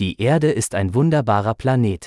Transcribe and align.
Die 0.00 0.20
Erde 0.20 0.50
ist 0.50 0.74
ein 0.74 0.92
wunderbarer 0.92 1.54
Planet. 1.54 2.06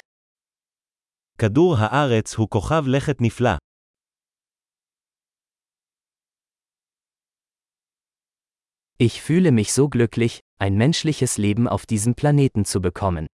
כדור 1.38 1.76
הארץ 1.80 2.36
הוא 2.36 2.50
כוכב 2.50 2.84
לכת 2.88 3.22
נפלא. 3.22 3.50
Ich 9.00 9.22
fühle 9.22 9.52
mich 9.52 9.72
so 9.72 9.88
glücklich, 9.88 10.40
ein 10.60 10.76
menschliches 10.76 11.38
Leben 11.38 11.68
auf 11.68 11.86
diesem 11.86 12.16
Planeten 12.16 12.66
zu 12.66 12.82
bekommen. 12.82 13.26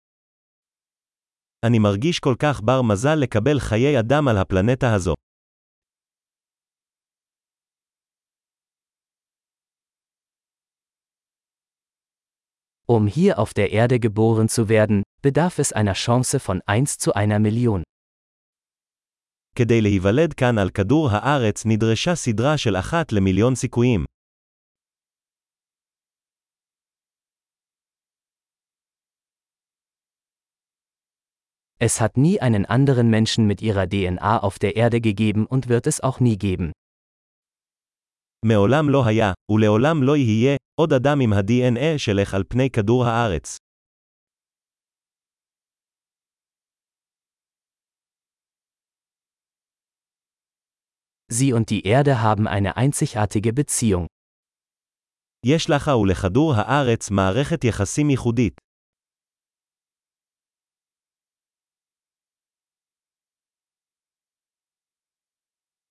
אני 1.65 1.79
מרגיש 1.79 2.20
כל 2.20 2.35
כך 2.40 2.62
בר 2.62 2.81
מזל 2.81 3.15
לקבל 3.15 3.60
חיי 3.60 3.99
אדם 3.99 4.28
על 4.28 4.38
הפלנטה 4.38 4.94
הזו. 4.94 5.13
Um 12.92 13.06
hier 13.06 13.38
auf 13.38 13.53
der 13.53 13.71
Erde 13.71 14.01
geboren 14.01 14.49
zu 14.49 14.71
werden, 14.71 15.03
bedarf 15.21 15.58
es 15.58 15.74
einer 15.74 15.92
Chance 15.92 16.41
von 16.41 16.62
1 16.64 16.96
zu 16.96 17.12
einer 17.12 17.38
Million. 17.38 17.82
כדי 19.55 19.80
להיוולד 19.80 20.32
כאן 20.32 20.59
על 20.59 20.70
כדור 20.70 21.09
הארץ 21.12 21.66
נדרשה 21.66 22.14
סדרה 22.14 22.59
של 22.59 22.77
אחת 22.77 23.12
למיליון 23.12 23.55
סיכויים. 23.55 24.05
Es 31.80 32.00
hat 32.00 32.16
nie 32.16 32.41
einen 32.41 32.66
anderen 32.66 33.09
Menschen 33.10 33.46
mit 33.46 33.62
ihrer 33.62 33.87
DNA 33.87 34.38
auf 34.42 34.59
der 34.59 34.77
Erde 34.77 35.00
gegeben 35.00 35.46
und 35.46 35.68
wird 35.68 35.87
es 35.87 36.00
auch 36.00 36.20
nie 36.20 36.37
geben. 36.37 36.73
מעולם 38.45 38.91
לא 38.91 39.06
היה, 39.06 39.32
ולעולם 39.50 40.02
לא 40.02 40.16
יהיה, 40.16 40.56
עוד 40.80 40.92
אדם 40.92 41.20
עם 41.20 41.32
ה-DNA 41.32 41.98
שלך 41.98 42.34
על 42.34 42.45
פני 42.48 42.70
כדור 42.70 43.05
הארץ. 43.05 43.56
Sie 51.30 51.52
und 51.52 51.68
die 51.71 51.84
Erde 51.84 52.23
haben 52.23 52.46
eine 52.46 52.76
einzigartige 52.76 53.52
Beziehung. 53.52 54.07
יש 55.46 55.71
לך 55.71 55.90
ולכדור 56.02 56.54
הארץ 56.57 57.10
מערכת 57.10 57.65
יחסים 57.65 58.10
ייחודית. 58.10 58.60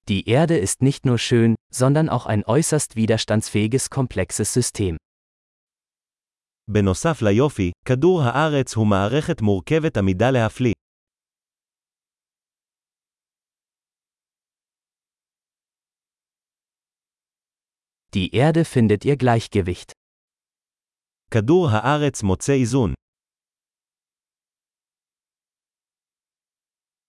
Die 0.10 0.26
Erde 0.28 0.58
ist 0.58 0.82
nicht 0.82 1.06
nur 1.06 1.18
schön, 1.18 1.56
sondern 1.74 2.10
auch 2.10 2.26
ein 2.26 2.44
äußerst 2.46 2.96
widerstandsfähiges 2.96 3.90
komplexes 3.90 4.54
System. 4.54 4.98
בנוסף 6.70 7.22
ליופי, 7.22 7.72
כדור 7.86 8.22
הארץ 8.22 8.76
הוא 8.76 8.88
מערכת 8.88 9.42
מורכבת 9.42 9.98
עמידה 9.98 10.32
להפליא. 10.32 10.74
Die 18.14 18.34
Erde 18.34 18.66
findet 18.66 19.06
ihr 19.06 19.18
Gleichgewicht. 19.18 19.92
כדור 21.32 21.68
הארץ 21.72 22.24
מוצא 22.24 22.54
איזון. 22.54 22.94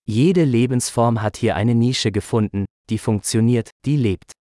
Jede 0.06 0.44
Lebensform 0.44 1.20
hat 1.20 1.36
hier 1.36 1.54
eine 1.54 1.74
Nische 1.74 2.10
gefunden, 2.12 2.64
die 2.90 2.98
funktioniert, 2.98 3.70
die 3.84 3.96
lebt. 3.96 4.32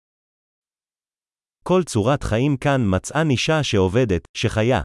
כל 1.63 1.83
צורת 1.83 2.23
חיים 2.23 2.57
כאן 2.57 2.81
מצאה 2.95 3.25
נישה 3.25 3.63
שעובדת, 3.63 4.23
שחיה. 4.37 4.81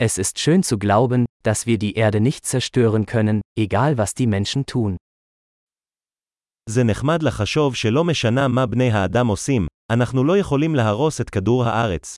Es 0.00 0.18
ist 0.18 0.38
schön 0.38 0.62
zu 0.62 0.78
glauben, 0.78 1.26
dass 1.42 1.66
wir 1.66 1.78
die 1.78 1.94
Erde 1.94 2.20
nicht 2.20 2.46
zerstören 2.46 3.04
können, 3.06 3.40
egal 3.58 3.98
was 3.98 4.14
die 4.14 4.26
Menschen 4.26 4.66
tun. 4.66 4.96
זה 6.70 6.84
נחמד 6.84 7.22
לחשוב 7.22 7.74
שלא 7.74 8.04
משנה 8.04 8.48
מה 8.48 8.66
בני 8.66 8.90
האדם 8.90 9.26
עושים, 9.26 9.66
אנחנו 9.90 10.24
לא 10.24 10.38
יכולים 10.38 10.74
להרוס 10.74 11.20
את 11.20 11.30
כדור 11.30 11.64
הארץ. 11.64 12.16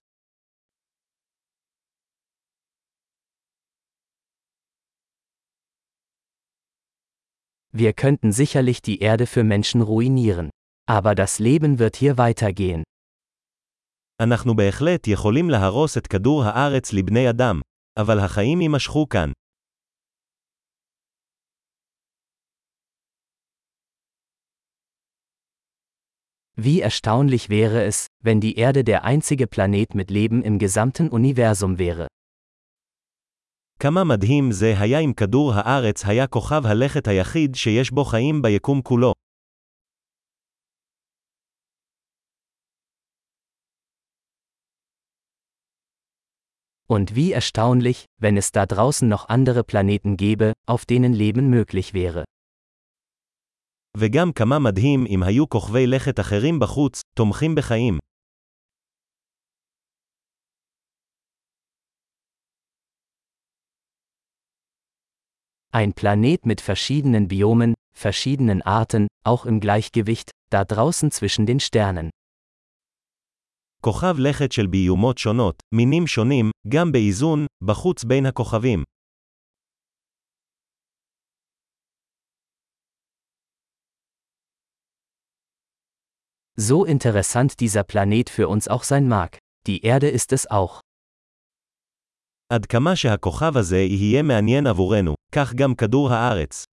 Wir 7.78 7.92
könnten 7.92 8.32
sicherlich 8.32 8.82
die 8.82 9.00
Erde 9.00 9.28
für 9.28 9.44
Menschen 9.44 9.82
ruinieren. 9.82 10.50
Aber 10.88 11.14
das 11.14 11.40
Leben 11.40 11.78
wird 11.78 11.98
hier 11.98 12.18
weitergehen. 12.18 12.84
אנחנו 14.22 14.56
בהחלט 14.56 15.08
יכולים 15.08 15.50
להרוס 15.50 15.98
את 15.98 16.08
כדור 16.08 16.44
הארץ 16.44 16.94
לבני 16.94 17.30
אדם, 17.30 17.62
אבל 18.00 18.20
החיים 18.20 18.62
יימשכו 18.62 19.10
כאן. 19.10 19.32
Wie 26.58 26.80
erstaunlich 26.80 27.50
wäre 27.50 27.84
es, 27.84 28.08
wenn 28.24 28.40
die 28.40 28.56
Erde 28.56 28.86
der 28.86 29.04
einzige 29.04 29.48
Planet 29.48 29.94
mit 29.94 30.10
Leben 30.10 30.42
im 30.42 30.60
gesamten 30.60 31.10
Universum 31.10 31.78
wäre. 31.78 32.08
כמה 33.80 34.04
מדהים 34.04 34.52
זה 34.52 34.74
היה 34.80 35.00
אם 35.00 35.14
כדור 35.14 35.54
הארץ 35.56 36.06
היה 36.06 36.28
כוכב 36.28 36.62
הלכת 36.66 37.08
היחיד 37.08 37.56
שיש 37.56 37.92
בו 37.92 38.06
חיים 38.06 38.42
ביקום 38.42 38.82
כולו. 38.82 39.14
Und 46.88 47.16
wie 47.16 47.34
erstaunlich, 47.34 48.06
wenn 48.22 48.38
es 48.38 48.52
da 48.52 48.66
draußen 48.66 49.10
noch 49.10 49.28
andere 49.30 49.64
Planeten 49.64 50.18
gäbe, 50.18 50.54
auf 50.68 50.86
denen 50.86 51.14
Leben 51.14 51.50
möglich 51.50 51.94
wäre. 51.94 52.24
וגם 53.98 54.32
כמה 54.32 54.60
מדהים 54.60 55.06
אם 55.10 55.24
היו 55.24 55.50
כוכבי 55.50 55.88
לכת 55.88 56.20
אחרים 56.20 56.60
בחוץ, 56.60 57.02
תומכים 57.16 57.56
בחיים. 57.56 58.00
Ein 65.72 65.94
Planet 65.94 66.46
mit 66.46 66.62
verschiedenen 66.62 67.28
Biomen, 67.28 67.74
verschiedenen 67.98 68.62
Arten, 68.62 69.08
auch 69.26 69.46
im 69.46 69.60
Gleichgewicht, 69.60 70.32
da 70.50 70.64
draußen 70.66 71.12
zwischen 71.12 71.46
den 71.46 71.60
Sternen. 71.60 72.10
כוכב 73.82 74.16
לכת 74.20 74.52
של 74.52 74.68
ביומות 74.68 75.18
שונות, 75.18 75.64
מינים 75.76 76.08
שונים, 76.08 76.52
גם 76.68 76.92
באיזון, 76.92 77.46
בחוץ 77.64 78.04
בין 78.04 78.26
הכוכבים. 78.26 78.84
So 86.58 86.86
interessant 86.86 87.60
dieser 87.60 87.84
Planet 87.84 88.30
für 88.30 88.48
uns 88.48 88.68
auch 88.70 88.84
sein 88.84 89.08
mag, 89.10 89.38
die 89.68 89.82
Erde 89.84 90.10
ist 90.10 90.32
es 90.32 90.48
auch. 90.50 90.80
עד 92.50 92.66
כמה 92.66 92.96
שהכוכב 92.96 93.58
הזה 93.58 93.78
יהיה 93.78 94.22
מעניין 94.24 94.68
עבורנו, 94.68 95.14
כך 95.32 95.54
גם 95.54 95.76
כדור 95.76 96.10
הארץ. 96.14 96.64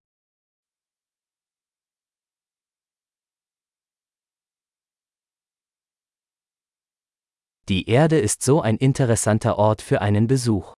Die 7.69 7.87
Erde 7.87 8.19
ist 8.19 8.41
so 8.43 8.61
ein 8.61 8.77
interessanter 8.77 9.57
Ort 9.57 9.81
für 9.81 10.01
einen 10.01 10.27
Besuch. 10.27 10.73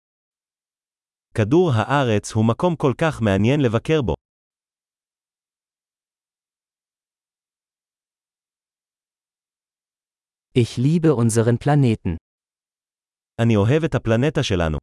כדור 1.34 1.70
הארץ 1.74 2.32
הוא 2.32 2.44
מקום 2.48 2.76
כל 2.76 2.92
כך 2.98 3.20
מעניין 3.22 3.60
לבקר 3.60 4.02
בו. 4.02 4.14
Ich 10.58 10.78
liebe 10.78 11.14
unseren 11.14 11.58
Planeten. 11.58 12.16
אני 13.40 13.56
אוהב 13.56 13.84
את 13.84 13.94
הפלנטה 13.94 14.42
שלנו. 14.42 14.78